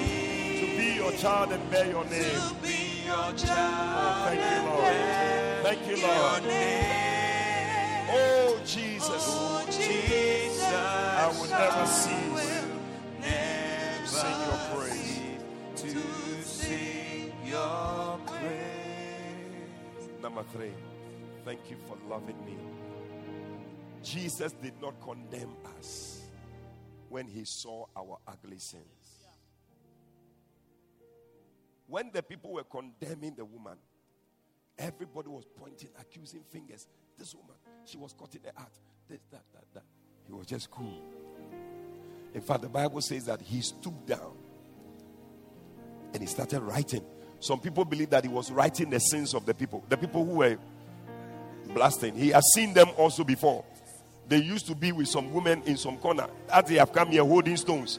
[0.61, 2.23] To be your child and bear your name.
[2.25, 3.97] To be your child.
[3.97, 5.65] Oh, thank you, Lord.
[5.65, 6.43] Thank you, Lord.
[6.43, 8.07] Your name.
[8.11, 9.25] Oh, Jesus.
[9.29, 10.63] Oh, oh Jesus.
[10.63, 12.65] I will never cease
[13.21, 15.21] Never to sing your praise.
[15.77, 15.89] to
[16.43, 20.09] sing your praise.
[20.23, 20.73] Number three,
[21.45, 22.57] thank you for loving me.
[24.03, 26.23] Jesus did not condemn us
[27.09, 28.85] when he saw our ugly sins.
[31.87, 33.77] When the people were condemning the woman,
[34.79, 36.87] everybody was pointing, accusing fingers.
[37.19, 38.79] This woman, she was caught in the act.
[39.09, 39.85] This, that, that, that.
[40.27, 41.03] He was just cool.
[42.33, 44.33] In fact, the Bible says that he stooped down
[46.13, 47.05] and he started writing.
[47.39, 50.37] Some people believe that he was writing the sins of the people, the people who
[50.37, 50.57] were
[51.75, 52.15] blasting.
[52.15, 53.65] He has seen them also before.
[54.29, 56.27] They used to be with some women in some corner.
[56.53, 57.99] As they have come here holding stones,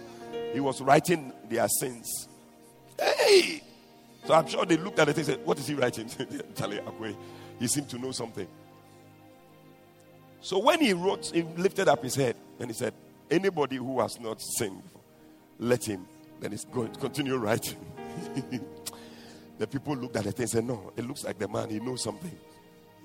[0.53, 2.27] he was writing their sins.
[2.99, 3.61] Hey!
[4.25, 6.09] So I'm sure they looked at it and said, What is he writing?
[7.57, 8.47] He seemed to know something.
[10.41, 12.93] So when he wrote, he lifted up his head and he said,
[13.31, 14.83] Anybody who has not sinned,
[15.57, 16.05] let him.
[16.41, 17.77] Then he's going to continue writing.
[19.57, 22.03] the people looked at it and said, No, it looks like the man, he knows
[22.03, 22.37] something.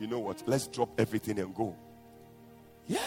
[0.00, 0.42] You know what?
[0.46, 1.76] Let's drop everything and go.
[2.88, 2.98] Yeah.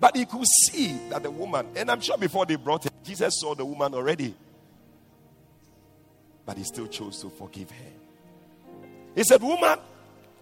[0.00, 3.38] But he could see that the woman, and I'm sure before they brought him, Jesus
[3.38, 4.34] saw the woman already.
[6.44, 7.92] But he still chose to forgive her.
[9.14, 9.78] He said, Woman,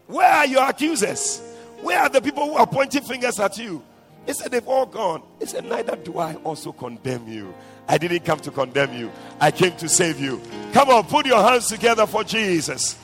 [0.07, 1.43] where are your accusers?
[1.83, 3.83] Where are the people who are pointing fingers at you?
[4.25, 5.23] He said, They've all gone.
[5.41, 7.53] He said, Neither do I also condemn you.
[7.89, 10.41] I didn't come to condemn you, I came to save you.
[10.73, 12.97] Come on, put your hands together for Jesus.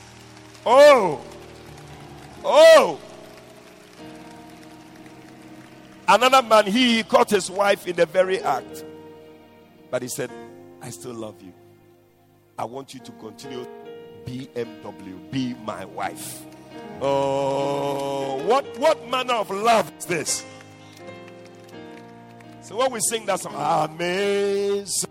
[0.65, 1.21] Oh,
[2.43, 2.99] oh.
[6.07, 8.85] Another man, he, caught his wife in the very act.
[9.91, 10.31] But he said,
[10.81, 11.53] I still love you.
[12.57, 13.67] I want you to continue
[14.25, 16.45] BMW, be my wife.
[17.01, 20.45] Oh, what, what manner of love is this?
[22.61, 25.07] So when we sing that song, Amazing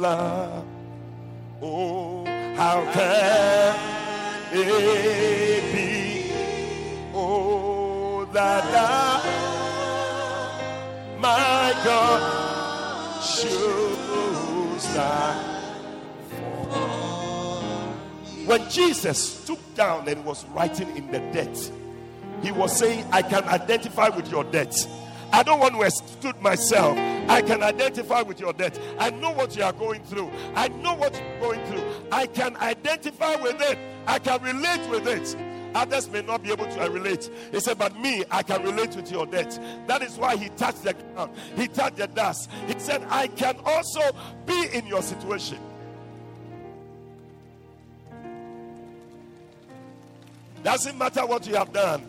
[0.00, 0.64] Love,
[1.60, 4.13] oh, how can
[4.54, 6.32] it be?
[7.14, 9.20] Oh, that thou,
[11.18, 15.54] my God, shows thy
[18.46, 21.72] when Jesus stooped down and was writing in the debt,
[22.42, 24.86] he was saying, I can identify with your debt.
[25.32, 26.96] I don't want to exclude myself.
[27.28, 28.78] I can identify with your debt.
[28.98, 30.30] I know what you are going through.
[30.54, 31.82] I know what you're going through.
[32.12, 33.78] I can identify with it.
[34.06, 35.36] I can relate with it.
[35.74, 37.28] Others may not be able to relate.
[37.50, 39.58] He said, But me, I can relate with your debt.
[39.88, 42.50] That is why he touched the ground, he touched the dust.
[42.66, 44.00] He said, I can also
[44.46, 45.58] be in your situation.
[50.62, 52.06] Doesn't matter what you have done.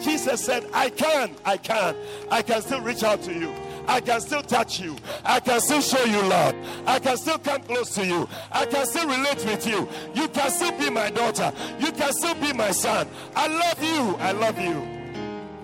[0.00, 1.94] Jesus said, I can, I can.
[2.30, 3.54] I can still reach out to you.
[3.88, 4.96] I can still touch you.
[5.24, 6.54] I can still show you love.
[6.86, 8.28] I can still come close to you.
[8.50, 9.88] I can still relate with you.
[10.14, 11.52] You can still be my daughter.
[11.78, 13.08] You can still be my son.
[13.34, 14.16] I love you.
[14.16, 14.96] I love you.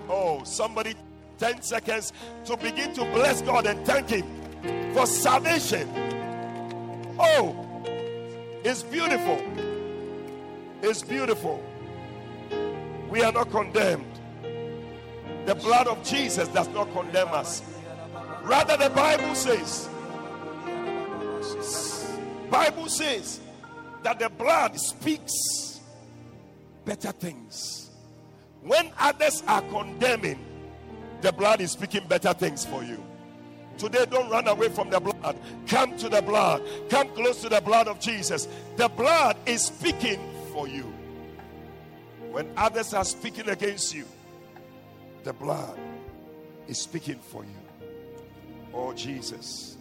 [0.09, 0.95] Oh, somebody,
[1.39, 2.13] 10 seconds
[2.45, 4.25] to begin to bless God and thank Him
[4.93, 5.89] for salvation.
[7.19, 7.55] Oh,
[8.63, 9.41] it's beautiful.
[10.81, 11.63] It's beautiful.
[13.09, 14.05] We are not condemned.
[15.45, 17.61] The blood of Jesus does not condemn us.
[18.43, 19.89] Rather, the Bible says,
[22.49, 23.39] Bible says
[24.03, 25.79] that the blood speaks
[26.85, 27.89] better things.
[28.61, 30.39] When others are condemning,
[31.21, 33.03] the blood is speaking better things for you.
[33.77, 35.37] Today, don't run away from the blood.
[35.67, 36.61] Come to the blood.
[36.89, 38.47] Come close to the blood of Jesus.
[38.75, 40.19] The blood is speaking
[40.51, 40.93] for you.
[42.31, 44.05] When others are speaking against you,
[45.23, 45.77] the blood
[46.67, 47.62] is speaking for you.
[48.73, 49.77] Oh, Jesus.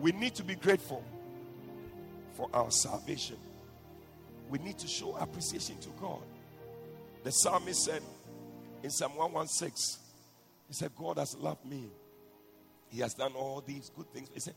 [0.00, 1.04] We need to be grateful
[2.34, 3.36] for our salvation.
[4.48, 6.22] We need to show appreciation to God.
[7.22, 8.02] The psalmist said
[8.82, 10.00] in Psalm 116,
[10.68, 11.90] he said, God has loved me.
[12.88, 14.28] He has done all these good things.
[14.32, 14.54] He said,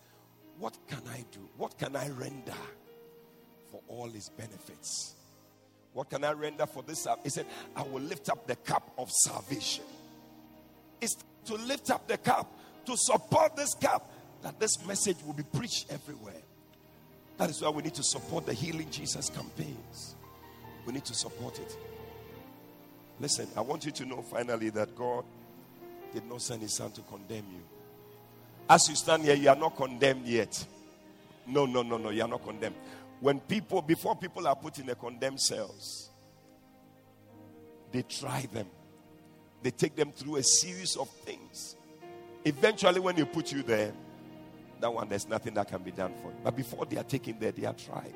[0.57, 1.47] What can I do?
[1.57, 2.53] What can I render
[3.69, 5.15] for all his benefits?
[5.93, 7.05] What can I render for this?
[7.23, 9.83] He said, I will lift up the cup of salvation.
[11.01, 11.15] It's
[11.45, 12.51] to lift up the cup,
[12.85, 14.11] to support this cup,
[14.41, 16.41] that this message will be preached everywhere.
[17.37, 20.15] That is why we need to support the Healing Jesus campaigns.
[20.85, 21.77] We need to support it.
[23.19, 25.23] Listen, I want you to know finally that God
[26.13, 27.61] did not send his son to condemn you.
[28.69, 30.65] As you stand here, you are not condemned yet.
[31.47, 32.09] No, no, no, no.
[32.09, 32.75] You are not condemned.
[33.19, 36.09] When people, before people are put in the condemned cells,
[37.91, 38.67] they try them.
[39.61, 41.75] They take them through a series of things.
[42.45, 43.93] Eventually, when you put you there,
[44.79, 46.37] that one, there's nothing that can be done for you.
[46.43, 48.13] But before they are taken there, they are tried.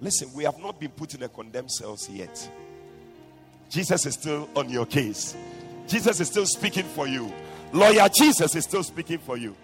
[0.00, 2.50] Listen, we have not been put in a condemned cells yet.
[3.70, 5.36] Jesus is still on your case.
[5.86, 7.32] Jesus is still speaking for you.
[7.72, 9.56] Lawyer Jesus is still speaking for you.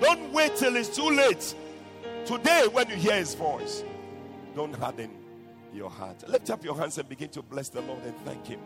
[0.00, 1.54] Don't wait till it's too late.
[2.24, 3.84] Today, when you hear his voice,
[4.54, 5.10] don't harden
[5.72, 6.28] your heart.
[6.28, 8.60] Lift up your hands and begin to bless the Lord and thank him.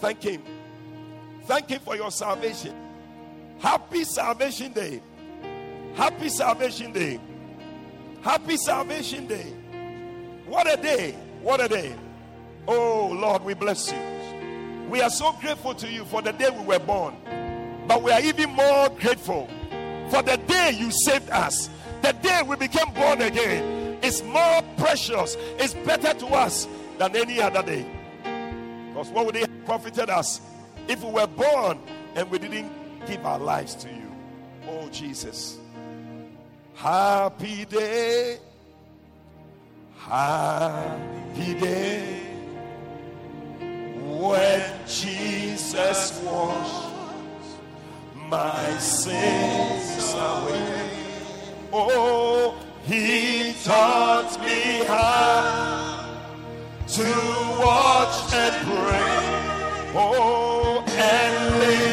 [0.00, 0.42] Thank him.
[1.44, 2.74] Thank him for your salvation.
[3.58, 5.02] Happy Salvation Day.
[5.94, 7.20] Happy Salvation Day.
[8.22, 9.52] Happy Salvation Day.
[10.46, 11.12] What a day.
[11.42, 11.94] What a day.
[12.68, 13.98] Oh, Lord, we bless you.
[14.88, 17.16] We are so grateful to you for the day we were born.
[17.86, 19.48] But we are even more grateful
[20.10, 21.70] for the day you saved us.
[22.02, 27.40] The day we became born again is more precious, it's better to us than any
[27.40, 27.86] other day.
[28.88, 30.40] Because what would it have profited us
[30.88, 31.78] if we were born
[32.14, 32.70] and we didn't
[33.06, 34.12] give our lives to you?
[34.68, 35.58] Oh, Jesus.
[36.74, 38.38] Happy day.
[39.98, 42.20] Happy day.
[44.04, 46.86] When Jesus washed
[48.28, 50.90] my sins away.
[51.72, 52.54] Oh,
[52.84, 56.18] he taught me how
[56.88, 57.02] to
[57.60, 59.36] watch and pray.
[59.98, 61.85] Oh, and live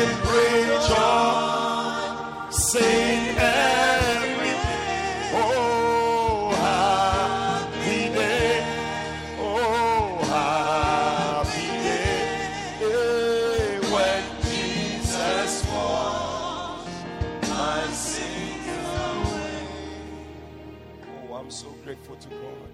[21.65, 22.69] Oh, grateful to God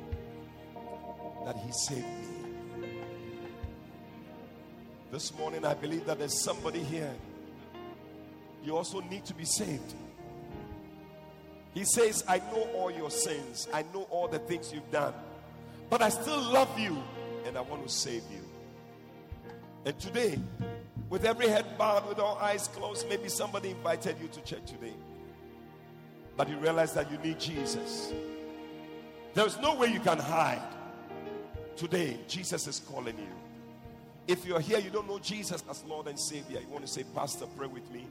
[1.45, 2.05] that He saved
[2.77, 2.87] me.
[5.11, 7.13] This morning, I believe that there's somebody here.
[8.63, 9.93] You also need to be saved.
[11.73, 15.13] He says, I know all your sins, I know all the things you've done,
[15.89, 16.97] but I still love you
[17.45, 18.45] and I want to save you.
[19.85, 20.37] And today,
[21.09, 24.93] with every head bowed, with all eyes closed, maybe somebody invited you to church today,
[26.37, 28.13] but you realize that you need Jesus.
[29.33, 30.61] There's no way you can hide.
[31.75, 33.27] Today, Jesus is calling you.
[34.27, 37.03] If you're here, you don't know Jesus as Lord and Savior, you want to say,
[37.15, 38.07] Pastor, pray with me.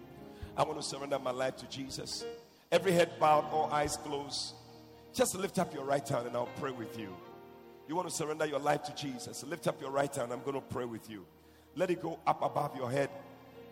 [0.56, 2.24] I want to surrender my life to Jesus.
[2.72, 4.54] Every head bowed, all eyes closed.
[5.14, 7.14] Just lift up your right hand and I'll pray with you.
[7.88, 9.44] You want to surrender your life to Jesus?
[9.44, 10.32] Lift up your right hand.
[10.32, 11.24] I'm going to pray with you.
[11.76, 13.10] Let it go up above your head.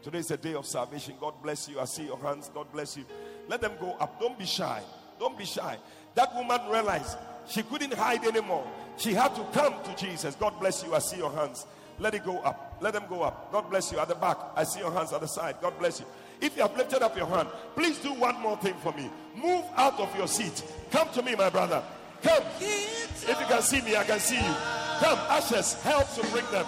[0.02, 1.14] Today is a day of salvation.
[1.20, 1.80] God bless you.
[1.80, 2.50] I see your hands.
[2.54, 3.04] God bless you.
[3.48, 4.20] Let them go up.
[4.20, 4.80] Don't be shy.
[5.18, 5.76] Don't be shy.
[6.14, 7.16] That woman realized
[7.48, 8.66] she couldn't hide anymore.
[8.96, 10.34] She had to come to Jesus.
[10.34, 10.94] God bless you.
[10.94, 11.66] I see your hands.
[11.98, 12.76] Let it go up.
[12.80, 13.50] Let them go up.
[13.50, 13.98] God bless you.
[13.98, 15.56] At the back, I see your hands at the side.
[15.60, 16.06] God bless you.
[16.40, 19.10] If you have lifted up your hand, please do one more thing for me.
[19.34, 20.62] Move out of your seat.
[20.90, 21.82] Come to me, my brother.
[22.22, 22.42] Come.
[22.60, 24.54] If you can see me, I can see you.
[25.00, 26.66] Come, ushers, help to bring them.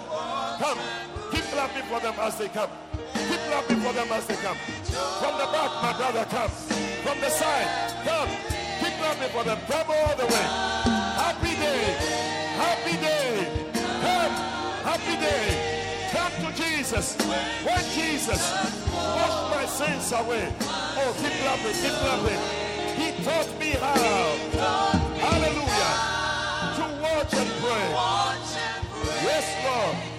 [0.59, 0.77] Come.
[1.31, 2.69] Keep clapping for them as they come.
[3.13, 4.57] Keep clapping for them as they come.
[5.23, 6.51] From the back, my brother, come.
[6.99, 8.27] From the side, come.
[8.83, 9.57] Keep clapping for them.
[9.71, 10.47] Come all the way.
[11.15, 11.95] Happy day.
[12.59, 13.71] Happy day.
[14.03, 14.33] Come.
[14.83, 16.09] Happy day.
[16.11, 17.15] Come to Jesus.
[17.63, 18.43] When Jesus
[18.91, 20.51] washed my sins away.
[20.59, 22.41] Oh, keep clapping, keep clapping.
[22.99, 24.35] He taught me how.
[25.23, 25.95] Hallelujah.
[26.75, 27.87] To watch and pray.
[29.23, 30.18] Yes, Lord.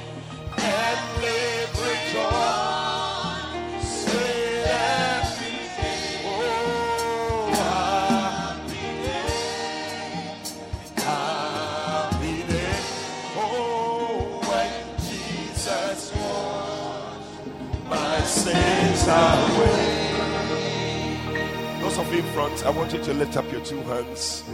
[21.80, 24.44] Those of you in front, I want you to lift up your two hands.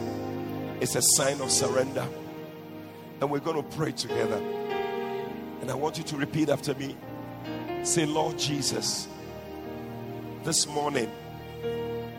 [0.80, 2.06] It's a sign of surrender.
[3.20, 4.65] And we're going to pray together.
[5.60, 6.96] And I want you to repeat after me.
[7.82, 9.08] Say, Lord Jesus,
[10.44, 11.10] this morning,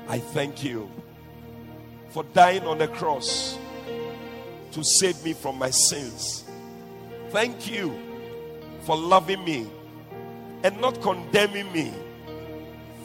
[0.07, 0.89] I thank you
[2.09, 3.57] for dying on the cross
[4.71, 6.45] to save me from my sins.
[7.29, 7.97] Thank you
[8.81, 9.67] for loving me
[10.63, 11.93] and not condemning me.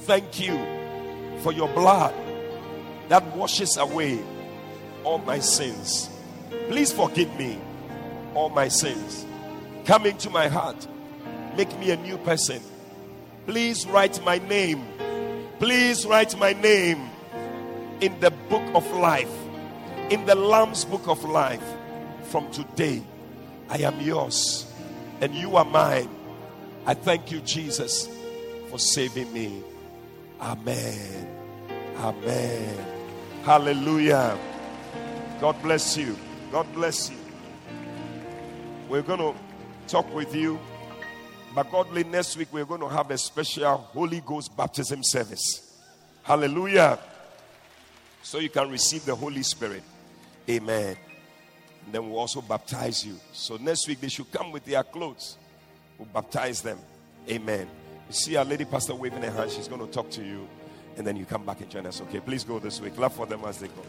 [0.00, 0.56] Thank you
[1.40, 2.14] for your blood
[3.08, 4.22] that washes away
[5.04, 6.08] all my sins.
[6.68, 7.60] Please forgive me
[8.34, 9.26] all my sins.
[9.84, 10.86] Come into my heart.
[11.56, 12.62] Make me a new person.
[13.46, 14.86] Please write my name.
[15.58, 17.10] Please write my name
[18.00, 19.32] in the book of life,
[20.10, 21.62] in the Lamb's book of life.
[22.24, 23.02] From today,
[23.68, 24.66] I am yours
[25.20, 26.08] and you are mine.
[26.86, 28.08] I thank you, Jesus,
[28.70, 29.62] for saving me.
[30.40, 31.28] Amen.
[31.98, 32.86] Amen.
[33.44, 34.38] Hallelujah.
[35.40, 36.16] God bless you.
[36.50, 37.18] God bless you.
[38.88, 39.34] We're going to
[39.92, 40.58] talk with you.
[41.54, 45.78] But godly, next week we're going to have a special Holy Ghost baptism service.
[46.22, 46.98] Hallelujah.
[48.22, 49.82] So you can receive the Holy Spirit.
[50.48, 50.96] Amen.
[51.84, 53.16] And then we'll also baptize you.
[53.34, 55.36] So next week they should come with their clothes.
[55.98, 56.78] We'll baptize them.
[57.28, 57.68] Amen.
[58.08, 59.50] You see our lady pastor waving her hand.
[59.50, 60.48] She's going to talk to you.
[60.96, 62.00] And then you come back and join us.
[62.00, 62.88] Okay, please go this way.
[62.88, 63.82] Clap for them as they go.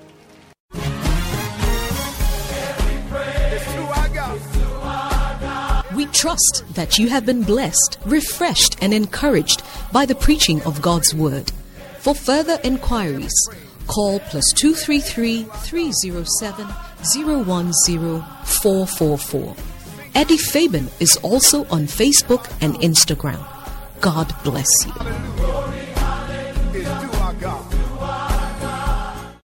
[5.95, 11.13] We trust that you have been blessed, refreshed, and encouraged by the preaching of God's
[11.13, 11.51] Word.
[11.99, 13.33] For further inquiries,
[13.87, 16.67] call plus 233 307
[17.13, 19.55] 010 444.
[20.15, 23.43] Eddie Fabian is also on Facebook and Instagram.
[24.01, 25.72] God bless you.